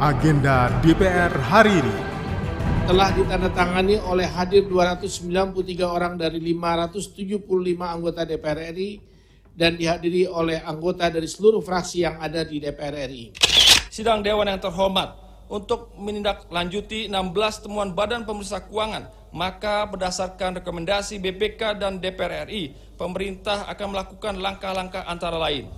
agenda 0.00 0.72
DPR 0.80 1.28
hari 1.28 1.76
ini. 1.76 1.96
telah 2.88 3.12
ditandatangani 3.12 4.00
oleh 4.00 4.24
hadir 4.24 4.64
293 4.64 5.52
orang 5.84 6.16
dari 6.16 6.40
575 6.40 7.36
anggota 7.84 8.24
DPR 8.24 8.72
RI 8.72 8.98
dan 9.52 9.76
dihadiri 9.76 10.24
oleh 10.26 10.58
anggota 10.64 11.12
dari 11.12 11.28
seluruh 11.28 11.60
fraksi 11.60 12.02
yang 12.02 12.16
ada 12.18 12.42
di 12.42 12.58
DPR 12.58 12.96
RI. 13.12 13.36
Sidang 13.92 14.24
Dewan 14.24 14.48
yang 14.48 14.58
terhormat 14.58 15.20
untuk 15.52 15.92
menindaklanjuti 16.00 17.06
16 17.06 17.68
temuan 17.68 17.92
Badan 17.92 18.24
Pemeriksa 18.24 18.64
Keuangan, 18.64 19.06
maka 19.36 19.84
berdasarkan 19.86 20.64
rekomendasi 20.64 21.20
BPK 21.20 21.76
dan 21.76 22.00
DPR 22.00 22.48
RI, 22.48 22.72
pemerintah 22.96 23.68
akan 23.68 23.86
melakukan 23.94 24.34
langkah-langkah 24.40 25.04
antara 25.06 25.36
lain. 25.36 25.68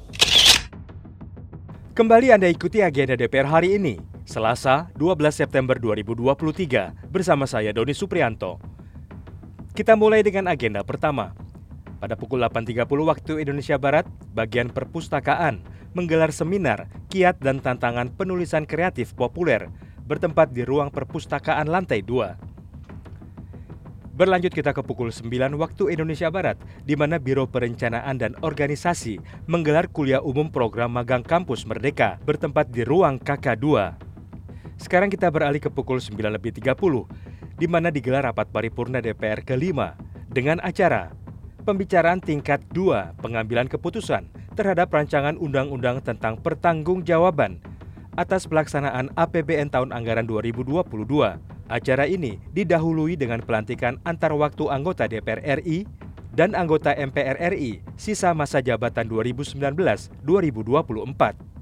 Kembali 1.92 2.32
Anda 2.32 2.48
ikuti 2.48 2.80
agenda 2.80 3.20
DPR 3.20 3.44
hari 3.44 3.76
ini, 3.76 4.00
Selasa 4.24 4.88
12 4.96 5.28
September 5.28 5.76
2023, 5.76 6.88
bersama 7.12 7.44
saya 7.44 7.68
Doni 7.68 7.92
Suprianto. 7.92 8.56
Kita 9.76 9.92
mulai 9.92 10.24
dengan 10.24 10.48
agenda 10.48 10.80
pertama. 10.88 11.36
Pada 12.00 12.16
pukul 12.16 12.48
8.30 12.48 12.88
waktu 12.88 13.44
Indonesia 13.44 13.76
Barat, 13.76 14.08
bagian 14.32 14.72
perpustakaan 14.72 15.60
menggelar 15.92 16.32
seminar 16.32 16.88
kiat 17.12 17.36
dan 17.44 17.60
tantangan 17.60 18.08
penulisan 18.16 18.64
kreatif 18.64 19.12
populer 19.12 19.68
bertempat 20.08 20.48
di 20.48 20.64
ruang 20.64 20.88
perpustakaan 20.88 21.68
lantai 21.68 22.00
2. 22.00 22.51
Berlanjut 24.22 24.54
kita 24.54 24.70
ke 24.70 24.86
pukul 24.86 25.10
9 25.10 25.58
waktu 25.58 25.98
Indonesia 25.98 26.30
Barat, 26.30 26.54
di 26.86 26.94
mana 26.94 27.18
Biro 27.18 27.50
Perencanaan 27.50 28.22
dan 28.22 28.38
Organisasi 28.38 29.18
menggelar 29.50 29.90
kuliah 29.90 30.22
umum 30.22 30.46
program 30.46 30.94
magang 30.94 31.26
kampus 31.26 31.66
Merdeka 31.66 32.22
bertempat 32.22 32.70
di 32.70 32.86
ruang 32.86 33.18
KK2. 33.18 33.66
Sekarang 34.78 35.10
kita 35.10 35.26
beralih 35.26 35.58
ke 35.58 35.74
pukul 35.74 35.98
9.30, 35.98 36.38
di 37.58 37.66
mana 37.66 37.90
digelar 37.90 38.30
rapat 38.30 38.46
paripurna 38.54 39.02
DPR 39.02 39.42
kelima 39.42 39.98
dengan 40.30 40.62
acara 40.62 41.10
Pembicaraan 41.66 42.22
tingkat 42.22 42.62
2 42.70 43.18
pengambilan 43.18 43.66
keputusan 43.66 44.30
terhadap 44.54 44.94
rancangan 44.94 45.34
undang-undang 45.34 45.98
tentang 45.98 46.38
pertanggungjawaban 46.38 47.58
atas 48.14 48.46
pelaksanaan 48.46 49.10
APBN 49.18 49.74
tahun 49.74 49.90
anggaran 49.90 50.30
2022 50.30 50.86
Acara 51.70 52.10
ini 52.10 52.42
didahului 52.50 53.14
dengan 53.14 53.38
pelantikan 53.42 53.98
antar 54.02 54.34
waktu 54.34 54.66
anggota 54.70 55.06
DPR 55.06 55.62
RI 55.62 55.86
dan 56.32 56.56
anggota 56.56 56.96
MPR 56.96 57.36
RI 57.52 57.84
sisa 58.00 58.32
masa 58.32 58.64
jabatan 58.64 59.04
2019-2024. 59.06 61.52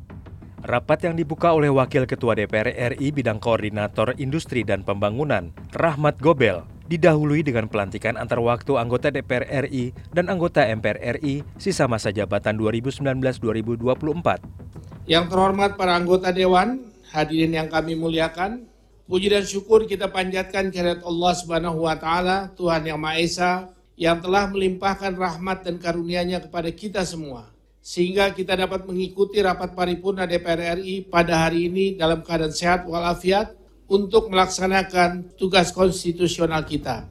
Rapat 0.60 1.08
yang 1.08 1.16
dibuka 1.16 1.56
oleh 1.56 1.72
Wakil 1.72 2.04
Ketua 2.04 2.36
DPR 2.36 2.92
RI 2.94 3.08
bidang 3.10 3.40
Koordinator 3.40 4.12
Industri 4.20 4.60
dan 4.60 4.84
Pembangunan, 4.84 5.56
Rahmat 5.72 6.20
Gobel, 6.20 6.68
didahului 6.86 7.40
dengan 7.40 7.64
pelantikan 7.66 8.20
antar 8.20 8.44
waktu 8.44 8.76
anggota 8.76 9.08
DPR 9.10 9.66
RI 9.66 9.96
dan 10.12 10.28
anggota 10.30 10.68
MPR 10.68 11.16
RI 11.18 11.42
sisa 11.56 11.88
masa 11.90 12.14
jabatan 12.14 12.60
2019-2024. 12.60 15.08
Yang 15.10 15.24
terhormat 15.32 15.80
para 15.80 15.96
anggota 15.96 16.28
Dewan, 16.30 16.92
hadirin 17.10 17.56
yang 17.56 17.72
kami 17.72 17.98
muliakan, 17.98 18.69
Puji 19.11 19.27
dan 19.27 19.42
syukur 19.42 19.91
kita 19.91 20.06
panjatkan 20.06 20.70
kehadirat 20.70 21.03
Allah 21.03 21.33
Subhanahu 21.34 21.83
wa 21.83 21.98
taala, 21.98 22.47
Tuhan 22.55 22.86
yang 22.86 23.03
Maha 23.03 23.19
Esa 23.19 23.67
yang 23.98 24.22
telah 24.22 24.47
melimpahkan 24.47 25.19
rahmat 25.19 25.67
dan 25.67 25.83
karunia-Nya 25.83 26.47
kepada 26.47 26.70
kita 26.70 27.02
semua 27.02 27.50
sehingga 27.83 28.30
kita 28.30 28.55
dapat 28.55 28.86
mengikuti 28.86 29.42
rapat 29.42 29.75
paripurna 29.75 30.30
DPR 30.30 30.78
RI 30.78 31.11
pada 31.11 31.42
hari 31.42 31.67
ini 31.67 31.98
dalam 31.98 32.22
keadaan 32.22 32.55
sehat 32.55 32.86
walafiat 32.86 33.58
untuk 33.91 34.30
melaksanakan 34.30 35.34
tugas 35.34 35.74
konstitusional 35.74 36.62
kita. 36.62 37.11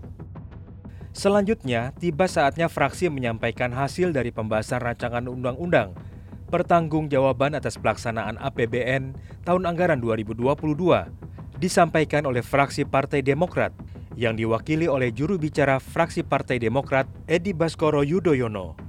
Selanjutnya, 1.12 1.92
tiba 2.00 2.32
saatnya 2.32 2.72
fraksi 2.72 3.12
menyampaikan 3.12 3.76
hasil 3.76 4.16
dari 4.16 4.32
pembahasan 4.32 4.80
rancangan 4.80 5.28
undang-undang 5.28 6.00
pertanggungjawaban 6.48 7.60
atas 7.60 7.76
pelaksanaan 7.76 8.40
APBN 8.40 9.20
tahun 9.44 9.64
anggaran 9.68 10.00
2022 10.00 11.29
disampaikan 11.60 12.24
oleh 12.24 12.40
fraksi 12.40 12.88
Partai 12.88 13.20
Demokrat 13.20 13.76
yang 14.16 14.40
diwakili 14.40 14.88
oleh 14.88 15.12
juru 15.12 15.36
bicara 15.36 15.78
fraksi 15.78 16.24
Partai 16.24 16.56
Demokrat 16.56 17.06
Edi 17.28 17.52
Baskoro 17.52 18.00
Yudhoyono. 18.00 18.80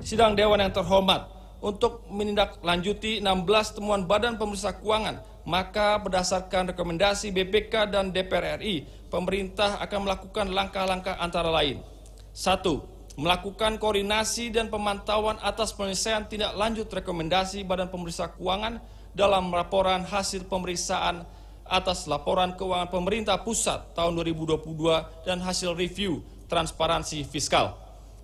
Sidang 0.00 0.32
Dewan 0.32 0.64
yang 0.64 0.72
terhormat 0.72 1.28
untuk 1.60 2.08
menindaklanjuti 2.08 3.20
16 3.20 3.76
temuan 3.76 4.08
Badan 4.08 4.40
Pemeriksa 4.40 4.76
Keuangan, 4.80 5.20
maka 5.44 6.00
berdasarkan 6.00 6.72
rekomendasi 6.72 7.36
BPK 7.36 7.92
dan 7.92 8.12
DPR 8.12 8.60
RI, 8.60 8.88
pemerintah 9.12 9.76
akan 9.84 10.08
melakukan 10.08 10.46
langkah-langkah 10.52 11.20
antara 11.20 11.52
lain. 11.52 11.84
Satu, 12.32 12.84
melakukan 13.16 13.80
koordinasi 13.80 14.52
dan 14.52 14.68
pemantauan 14.68 15.40
atas 15.40 15.72
penyelesaian 15.72 16.28
tindak 16.28 16.52
lanjut 16.56 16.88
rekomendasi 16.88 17.64
Badan 17.64 17.88
Pemeriksa 17.88 18.32
Keuangan 18.36 18.80
dalam 19.16 19.48
laporan 19.48 20.04
hasil 20.04 20.44
pemeriksaan 20.44 21.24
atas 21.66 22.06
laporan 22.06 22.54
keuangan 22.54 22.90
pemerintah 22.90 23.38
pusat 23.42 23.94
tahun 23.94 24.18
2022 24.22 25.26
dan 25.26 25.38
hasil 25.42 25.74
review 25.74 26.22
transparansi 26.46 27.26
fiskal. 27.26 27.74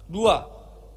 Dua, 0.06 0.46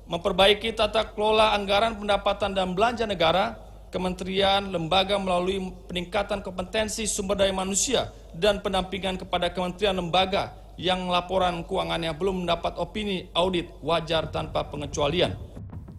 memperbaiki 0.05 0.73
tata 0.73 1.13
kelola 1.13 1.57
anggaran 1.57 1.97
pendapatan 1.97 2.53
dan 2.53 2.77
belanja 2.77 3.09
negara, 3.09 3.57
kementerian, 3.89 4.69
lembaga 4.69 5.17
melalui 5.17 5.73
peningkatan 5.89 6.45
kompetensi 6.45 7.09
sumber 7.09 7.41
daya 7.41 7.53
manusia 7.53 8.13
dan 8.35 8.61
pendampingan 8.61 9.17
kepada 9.17 9.49
kementerian 9.49 9.97
lembaga 9.97 10.53
yang 10.75 11.07
laporan 11.07 11.63
keuangannya 11.63 12.11
belum 12.13 12.43
mendapat 12.43 12.75
opini 12.75 13.31
audit 13.31 13.71
wajar 13.79 14.27
tanpa 14.29 14.67
pengecualian. 14.67 15.33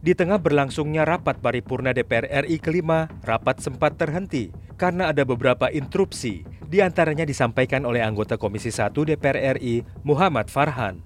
Di 0.07 0.15
tengah 0.15 0.39
berlangsungnya 0.39 1.03
rapat 1.03 1.43
paripurna 1.43 1.91
DPR 1.91 2.47
RI 2.47 2.63
kelima, 2.63 3.11
rapat 3.27 3.59
sempat 3.59 3.99
terhenti 3.99 4.55
karena 4.77 5.11
ada 5.11 5.25
beberapa 5.25 5.73
interupsi, 5.73 6.45
di 6.69 6.85
antaranya 6.85 7.25
disampaikan 7.25 7.89
oleh 7.89 8.05
anggota 8.05 8.37
Komisi 8.37 8.69
1 8.69 8.93
DPR 8.93 9.57
RI, 9.57 9.83
Muhammad 10.05 10.53
Farhan. 10.53 11.01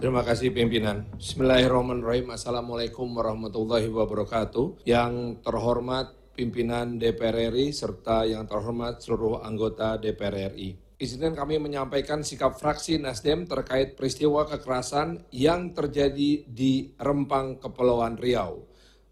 Terima 0.00 0.24
kasih 0.24 0.48
pimpinan. 0.56 1.04
Bismillahirrahmanirrahim. 1.20 2.32
Assalamualaikum 2.32 3.04
warahmatullahi 3.12 3.92
wabarakatuh. 3.92 4.88
Yang 4.88 5.44
terhormat 5.44 6.16
pimpinan 6.32 6.96
DPR 6.96 7.52
RI 7.52 7.76
serta 7.76 8.24
yang 8.24 8.48
terhormat 8.48 9.04
seluruh 9.04 9.44
anggota 9.44 10.00
DPR 10.00 10.56
RI. 10.56 10.80
Izinkan 11.00 11.36
kami 11.36 11.60
menyampaikan 11.60 12.24
sikap 12.24 12.56
fraksi 12.56 12.96
Nasdem 13.00 13.44
terkait 13.44 13.96
peristiwa 13.96 14.48
kekerasan 14.48 15.24
yang 15.32 15.76
terjadi 15.76 16.44
di 16.44 16.92
Rempang, 16.96 17.60
Kepulauan 17.60 18.16
Riau. 18.20 18.69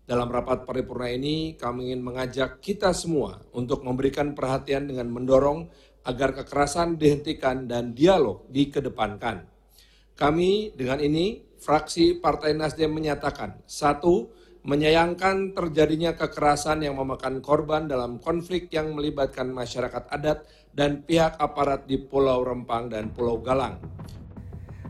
Dalam 0.08 0.32
rapat 0.32 0.64
paripurna 0.64 1.12
ini, 1.12 1.52
kami 1.52 1.92
ingin 1.92 2.00
mengajak 2.00 2.64
kita 2.64 2.96
semua 2.96 3.44
untuk 3.52 3.84
memberikan 3.84 4.32
perhatian 4.32 4.88
dengan 4.88 5.12
mendorong 5.12 5.68
agar 6.08 6.32
kekerasan 6.32 6.96
dihentikan 6.96 7.68
dan 7.68 7.92
dialog 7.92 8.48
dikedepankan. 8.48 9.44
Kami 10.16 10.72
dengan 10.72 11.04
ini, 11.04 11.44
fraksi 11.60 12.16
Partai 12.24 12.56
Nasdem 12.56 12.88
menyatakan, 12.88 13.60
satu, 13.68 14.32
menyayangkan 14.64 15.52
terjadinya 15.52 16.16
kekerasan 16.16 16.88
yang 16.88 16.96
memakan 16.96 17.44
korban 17.44 17.84
dalam 17.84 18.16
konflik 18.16 18.72
yang 18.72 18.96
melibatkan 18.96 19.52
masyarakat 19.52 20.08
adat 20.08 20.48
dan 20.72 21.04
pihak 21.04 21.36
aparat 21.36 21.84
di 21.84 22.00
Pulau 22.00 22.40
Rempang 22.40 22.88
dan 22.88 23.12
Pulau 23.12 23.44
Galang. 23.44 23.76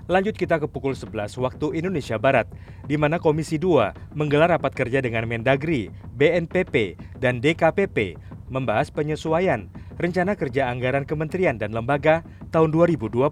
Lanjut 0.08 0.40
kita 0.40 0.56
ke 0.56 0.64
pukul 0.64 0.96
11 0.96 1.36
waktu 1.36 1.84
Indonesia 1.84 2.16
Barat, 2.16 2.48
di 2.88 2.96
mana 2.96 3.20
Komisi 3.20 3.60
2 3.60 4.16
menggelar 4.16 4.48
rapat 4.48 4.72
kerja 4.72 5.04
dengan 5.04 5.28
Mendagri, 5.28 5.92
BNPP, 6.16 6.96
dan 7.20 7.44
DKPP 7.44 8.16
membahas 8.48 8.88
penyesuaian 8.88 9.68
rencana 10.00 10.32
kerja 10.32 10.72
anggaran 10.72 11.04
kementerian 11.04 11.60
dan 11.60 11.76
lembaga 11.76 12.24
tahun 12.48 12.72
2024. 12.72 13.28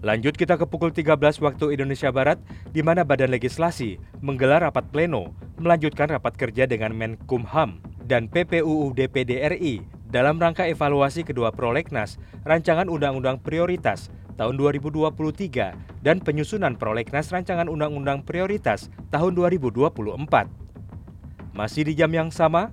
Lanjut 0.00 0.32
kita 0.32 0.56
ke 0.56 0.64
pukul 0.64 0.88
13 0.88 1.20
waktu 1.44 1.76
Indonesia 1.76 2.08
Barat, 2.08 2.40
di 2.72 2.80
mana 2.80 3.04
Badan 3.04 3.36
Legislasi 3.36 4.00
menggelar 4.24 4.64
rapat 4.64 4.88
pleno 4.88 5.36
melanjutkan 5.60 6.08
rapat 6.08 6.32
kerja 6.32 6.64
dengan 6.64 6.96
Menkumham 6.96 7.76
dan 8.08 8.24
PPUU 8.32 8.96
DPD 8.96 9.36
RI 9.52 9.84
dalam 10.08 10.40
rangka 10.40 10.64
evaluasi 10.64 11.28
kedua 11.28 11.52
prolegnas 11.52 12.16
rancangan 12.48 12.88
undang-undang 12.88 13.36
prioritas 13.36 14.08
tahun 14.36 14.60
2023 14.60 16.04
dan 16.04 16.20
penyusunan 16.20 16.76
prolegnas 16.76 17.32
rancangan 17.32 17.66
undang-undang 17.66 18.22
prioritas 18.22 18.92
tahun 19.10 19.34
2024. 19.34 19.96
Masih 21.56 21.88
di 21.88 21.96
jam 21.96 22.12
yang 22.12 22.28
sama, 22.28 22.70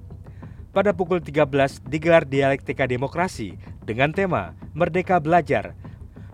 pada 0.75 0.92
pukul 0.92 1.24
13 1.24 1.81
digelar 1.88 2.27
dialektika 2.27 2.83
demokrasi 2.83 3.56
dengan 3.88 4.12
tema 4.12 4.54
Merdeka 4.75 5.24
Belajar, 5.24 5.74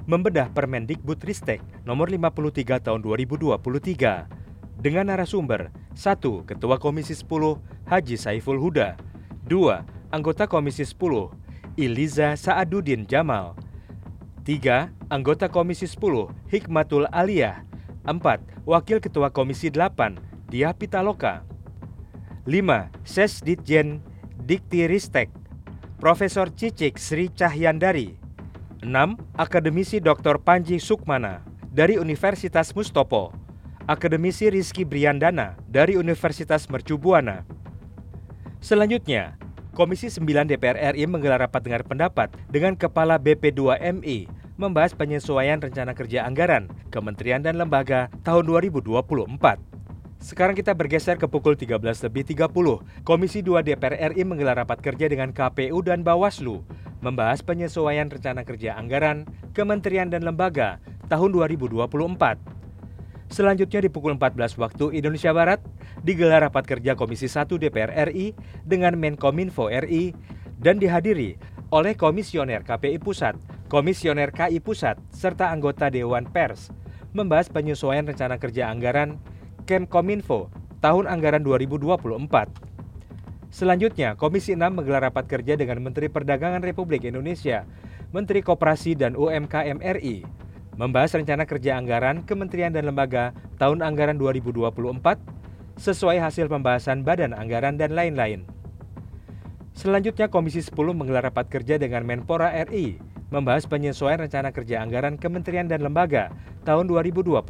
membedah 0.10 0.50
Permendikbudristek 0.50 1.62
nomor 1.86 2.10
53 2.10 2.82
tahun 2.82 3.00
2023 3.06 4.82
dengan 4.82 5.14
narasumber 5.14 5.70
1. 5.94 6.50
Ketua 6.50 6.82
Komisi 6.82 7.14
10 7.14 7.30
Haji 7.86 8.16
Saiful 8.18 8.58
Huda 8.58 8.98
2. 9.46 10.10
Anggota 10.10 10.50
Komisi 10.50 10.82
10, 10.82 11.30
Iliza 11.78 12.34
Saaduddin 12.34 13.06
Jamal. 13.06 13.54
3. 14.46 14.90
Anggota 15.10 15.50
Komisi 15.50 15.90
10, 15.90 16.32
Hikmatul 16.48 17.10
Aliyah. 17.12 17.66
4. 18.06 18.66
Wakil 18.66 19.04
Ketua 19.04 19.30
Komisi 19.30 19.70
8, 19.74 20.18
Dia 20.50 20.74
Pitaloka. 20.74 21.44
5. 22.48 22.90
Sesditjen 23.06 24.02
Diktiristek, 24.50 25.30
Profesor 26.02 26.50
Cicik 26.50 26.98
Sri 26.98 27.30
Cahyandari. 27.30 28.18
6. 28.82 29.20
Akademisi 29.38 30.00
Dr. 30.00 30.42
Panji 30.42 30.80
Sukmana 30.82 31.46
dari 31.70 32.02
Universitas 32.02 32.74
Mustopo. 32.74 33.36
Akademisi 33.86 34.50
Rizky 34.50 34.86
Briandana 34.86 35.58
dari 35.68 35.98
Universitas 35.98 36.70
Mercubuana. 36.70 37.46
Selanjutnya, 38.62 39.38
Komisi 39.80 40.12
9 40.12 40.28
DPR 40.44 40.92
RI 40.92 41.08
menggelar 41.08 41.40
rapat 41.40 41.64
dengar 41.64 41.88
pendapat 41.88 42.28
dengan 42.52 42.76
Kepala 42.76 43.16
BP2MI 43.16 44.28
membahas 44.60 44.92
penyesuaian 44.92 45.56
rencana 45.56 45.96
kerja 45.96 46.28
anggaran 46.28 46.68
Kementerian 46.92 47.40
dan 47.40 47.56
Lembaga 47.56 48.12
tahun 48.28 48.44
2024. 48.68 49.08
Sekarang 50.20 50.52
kita 50.52 50.76
bergeser 50.76 51.16
ke 51.16 51.32
pukul 51.32 51.56
13.30. 51.56 52.12
Komisi 53.08 53.40
2 53.40 53.64
DPR 53.64 54.12
RI 54.12 54.28
menggelar 54.28 54.60
rapat 54.60 54.84
kerja 54.84 55.08
dengan 55.08 55.32
KPU 55.32 55.80
dan 55.80 56.04
Bawaslu 56.04 56.60
membahas 57.00 57.40
penyesuaian 57.40 58.12
rencana 58.12 58.44
kerja 58.44 58.76
anggaran 58.76 59.32
Kementerian 59.56 60.12
dan 60.12 60.28
Lembaga 60.28 60.84
tahun 61.08 61.32
2024. 61.32 62.59
Selanjutnya 63.30 63.86
di 63.86 63.94
pukul 63.94 64.18
14 64.18 64.58
waktu 64.58 64.98
Indonesia 64.98 65.30
Barat 65.30 65.62
digelar 66.02 66.50
rapat 66.50 66.66
kerja 66.66 66.98
Komisi 66.98 67.30
1 67.30 67.62
DPR 67.62 68.10
RI 68.10 68.34
dengan 68.66 68.98
Menkominfo 68.98 69.70
RI 69.70 70.18
dan 70.58 70.82
dihadiri 70.82 71.38
oleh 71.70 71.94
Komisioner 71.94 72.66
KPI 72.66 72.98
Pusat, 72.98 73.38
Komisioner 73.70 74.34
KI 74.34 74.58
Pusat, 74.58 74.98
serta 75.14 75.54
anggota 75.54 75.94
Dewan 75.94 76.26
Pers 76.26 76.74
membahas 77.14 77.54
penyesuaian 77.54 78.10
rencana 78.10 78.42
kerja 78.42 78.74
anggaran 78.74 79.22
Kemkominfo 79.70 80.50
tahun 80.82 81.06
anggaran 81.06 81.46
2024. 81.46 82.18
Selanjutnya, 83.54 84.18
Komisi 84.18 84.58
6 84.58 84.74
menggelar 84.74 85.06
rapat 85.06 85.30
kerja 85.30 85.54
dengan 85.54 85.86
Menteri 85.86 86.10
Perdagangan 86.10 86.66
Republik 86.66 87.06
Indonesia, 87.06 87.70
Menteri 88.10 88.42
Koperasi 88.42 88.98
dan 88.98 89.14
UMKM 89.14 89.86
RI, 90.02 90.26
membahas 90.80 91.12
rencana 91.12 91.44
kerja 91.44 91.76
anggaran 91.76 92.24
Kementerian 92.24 92.72
dan 92.72 92.88
Lembaga 92.88 93.36
tahun 93.60 93.84
anggaran 93.84 94.16
2024 94.16 94.72
sesuai 95.76 96.24
hasil 96.24 96.48
pembahasan 96.48 97.04
Badan 97.04 97.36
Anggaran 97.36 97.76
dan 97.76 97.92
lain-lain. 97.92 98.48
Selanjutnya 99.76 100.32
Komisi 100.32 100.64
10 100.64 100.72
menggelar 100.96 101.28
rapat 101.28 101.52
kerja 101.52 101.76
dengan 101.76 102.08
Menpora 102.08 102.56
RI 102.64 102.96
membahas 103.28 103.68
penyesuaian 103.68 104.24
rencana 104.24 104.56
kerja 104.56 104.80
anggaran 104.80 105.20
Kementerian 105.20 105.68
dan 105.68 105.84
Lembaga 105.84 106.32
tahun 106.64 106.88
2024. 106.88 107.44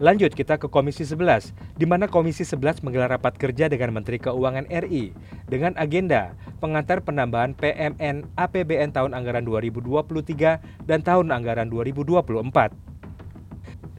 Lanjut 0.00 0.32
kita 0.32 0.56
ke 0.56 0.72
Komisi 0.72 1.04
11, 1.04 1.52
di 1.76 1.84
mana 1.84 2.08
Komisi 2.08 2.48
11 2.48 2.80
menggelar 2.80 3.12
rapat 3.12 3.36
kerja 3.36 3.68
dengan 3.68 3.92
Menteri 3.92 4.16
Keuangan 4.16 4.64
RI 4.72 5.12
dengan 5.52 5.76
agenda 5.76 6.32
pengantar 6.64 7.04
penambahan 7.04 7.52
PMN 7.52 8.24
APBN 8.32 8.96
tahun 8.96 9.12
anggaran 9.12 9.44
2023 9.44 10.88
dan 10.88 11.04
tahun 11.04 11.28
anggaran 11.28 11.68
2024. 11.68 12.72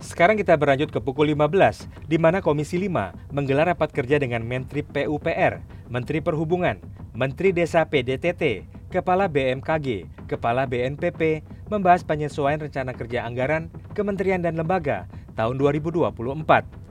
Sekarang 0.01 0.36
kita 0.36 0.57
berlanjut 0.57 0.90
ke 0.90 0.98
pukul 0.98 1.30
15, 1.31 1.86
di 2.10 2.18
mana 2.18 2.42
Komisi 2.42 2.81
5 2.81 3.30
menggelar 3.30 3.69
rapat 3.69 3.94
kerja 3.94 4.18
dengan 4.18 4.42
Menteri 4.42 4.81
PUPR, 4.81 5.62
Menteri 5.94 6.19
Perhubungan, 6.25 6.81
Menteri 7.13 7.54
Desa 7.54 7.86
PDTT, 7.86 8.66
Kepala 8.89 9.30
BMKG, 9.30 10.10
Kepala 10.25 10.66
BNPP, 10.66 11.46
membahas 11.69 12.01
penyesuaian 12.04 12.60
rencana 12.60 12.92
kerja 12.92 13.24
anggaran 13.24 13.72
Kementerian 13.96 14.42
dan 14.44 14.60
Lembaga 14.60 15.07
tahun 15.33 15.57
2024. 15.57 16.83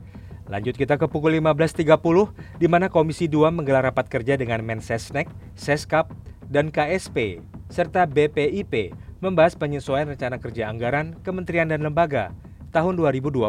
Lanjut 0.51 0.75
kita 0.77 1.01
ke 1.01 1.07
pukul 1.09 1.39
15.30 1.39 1.87
di 2.61 2.67
mana 2.69 2.93
Komisi 2.93 3.31
2 3.31 3.49
menggelar 3.55 3.89
rapat 3.89 4.11
kerja 4.11 4.37
dengan 4.37 4.61
Mensesnek, 4.61 5.31
Seskap, 5.57 6.13
dan 6.53 6.69
KSP 6.69 7.41
serta 7.73 8.05
BPIP 8.05 8.93
membahas 9.25 9.57
penyesuaian 9.57 10.13
rencana 10.13 10.37
kerja 10.37 10.69
anggaran 10.69 11.17
Kementerian 11.25 11.71
dan 11.71 11.81
Lembaga 11.81 12.37
tahun 12.75 13.01
2024. 13.01 13.49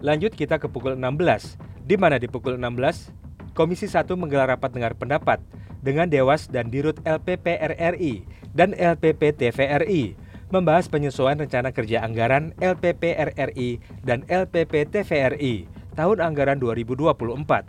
Lanjut 0.00 0.32
kita 0.32 0.56
ke 0.62 0.70
pukul 0.70 0.96
16 0.96 1.58
di 1.84 2.00
mana 2.00 2.16
di 2.16 2.30
pukul 2.30 2.56
16 2.56 3.12
Komisi 3.52 3.90
1 3.90 4.06
menggelar 4.14 4.54
rapat 4.54 4.70
dengar 4.70 4.94
pendapat 4.94 5.42
dengan 5.82 6.06
Dewas 6.06 6.46
dan 6.46 6.70
Dirut 6.70 7.02
LPP 7.02 7.58
RRI 7.58 8.22
dan 8.54 8.70
LPP 8.72 9.34
TVRI 9.34 10.27
membahas 10.48 10.88
penyesuaian 10.88 11.36
rencana 11.36 11.72
kerja 11.76 12.00
anggaran 12.00 12.56
LPP 12.56 13.12
RRI 13.16 13.80
dan 14.00 14.24
LPP 14.28 14.88
TVRI 14.88 15.68
tahun 15.92 16.18
anggaran 16.24 16.56
2024. 16.56 17.68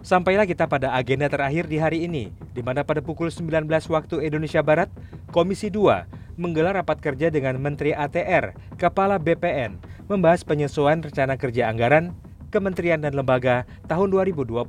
Sampailah 0.00 0.48
kita 0.48 0.64
pada 0.64 0.96
agenda 0.96 1.28
terakhir 1.28 1.68
di 1.68 1.76
hari 1.76 2.08
ini, 2.08 2.32
di 2.56 2.64
mana 2.64 2.80
pada 2.80 3.04
pukul 3.04 3.28
19 3.28 3.68
waktu 3.68 4.24
Indonesia 4.24 4.64
Barat, 4.64 4.88
Komisi 5.28 5.68
2 5.68 6.40
menggelar 6.40 6.72
rapat 6.72 7.04
kerja 7.04 7.28
dengan 7.28 7.60
Menteri 7.60 7.92
ATR, 7.92 8.56
Kepala 8.80 9.20
BPN, 9.20 9.76
membahas 10.08 10.40
penyesuaian 10.40 11.04
rencana 11.04 11.36
kerja 11.36 11.68
anggaran 11.68 12.16
Kementerian 12.48 13.04
dan 13.04 13.12
Lembaga 13.12 13.68
tahun 13.92 14.08
2024. 14.08 14.64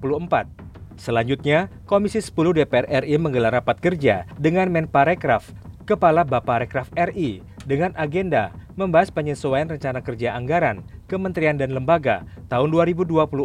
Selanjutnya, 0.99 1.71
Komisi 1.87 2.19
10 2.19 2.35
DPR 2.61 2.85
RI 3.07 3.15
menggelar 3.15 3.55
rapat 3.55 3.79
kerja 3.79 4.27
dengan 4.35 4.67
Menparekraf 4.67 5.70
Kepala 5.81 6.21
Baparekraf 6.21 6.93
RI 6.93 7.41
dengan 7.65 7.89
agenda 7.97 8.53
membahas 8.77 9.09
penyesuaian 9.09 9.65
rencana 9.65 10.05
kerja 10.05 10.37
anggaran 10.37 10.85
Kementerian 11.09 11.57
dan 11.57 11.73
Lembaga 11.73 12.21
tahun 12.53 12.69
2024 12.69 13.41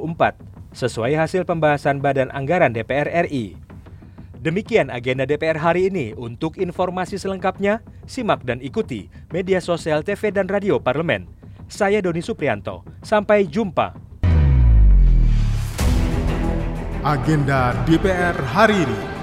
sesuai 0.76 1.16
hasil 1.16 1.48
pembahasan 1.48 2.04
Badan 2.04 2.28
Anggaran 2.28 2.76
DPR 2.76 3.08
RI. 3.26 3.56
Demikian 4.36 4.92
agenda 4.92 5.24
DPR 5.24 5.56
hari 5.56 5.88
ini. 5.88 6.12
Untuk 6.14 6.60
informasi 6.60 7.16
selengkapnya, 7.18 7.80
simak 8.04 8.44
dan 8.44 8.60
ikuti 8.60 9.08
media 9.32 9.58
sosial 9.58 10.04
TV 10.04 10.30
dan 10.30 10.46
radio 10.46 10.76
parlemen. 10.78 11.26
Saya 11.66 11.98
Doni 12.04 12.22
Suprianto. 12.22 12.84
Sampai 13.02 13.48
jumpa. 13.48 13.96
Agenda 17.02 17.74
DPR 17.88 18.36
hari 18.54 18.86
ini. 18.86 19.15